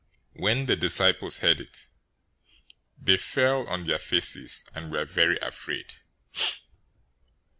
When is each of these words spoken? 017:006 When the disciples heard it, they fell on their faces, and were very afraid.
017:006 0.35 0.41
When 0.41 0.65
the 0.65 0.75
disciples 0.75 1.37
heard 1.37 1.61
it, 1.61 1.85
they 2.99 3.17
fell 3.17 3.67
on 3.67 3.83
their 3.83 3.99
faces, 3.99 4.65
and 4.73 4.91
were 4.91 5.05
very 5.05 5.37
afraid. 5.43 5.93